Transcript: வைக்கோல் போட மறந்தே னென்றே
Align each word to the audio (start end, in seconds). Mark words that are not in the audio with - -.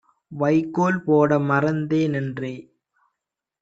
வைக்கோல் 0.31 0.97
போட 1.03 1.39
மறந்தே 1.49 2.01
னென்றே 2.07 2.53